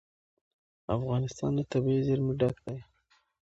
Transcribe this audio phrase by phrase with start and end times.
[0.95, 2.77] افغانستان له طبیعي زیرمې ډک دی.